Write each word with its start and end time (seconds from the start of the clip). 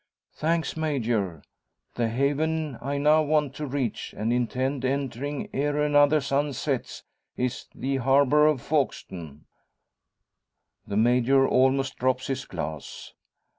"Thanks, 0.33 0.75
Major! 0.75 1.43
The 1.93 2.09
haven 2.09 2.75
I 2.81 2.97
now 2.97 3.21
want 3.21 3.53
to 3.57 3.67
reach, 3.67 4.15
and 4.17 4.33
intend 4.33 4.83
entering 4.83 5.47
ere 5.53 5.79
another 5.79 6.19
sun 6.21 6.53
sets, 6.53 7.03
is 7.37 7.67
the 7.75 7.97
harbour 7.97 8.47
of 8.47 8.63
Folkestone." 8.63 9.45
The 10.87 10.97
Major 10.97 11.47
almost 11.47 11.97
drops 11.99 12.25
his 12.25 12.45
glass. 12.45 13.13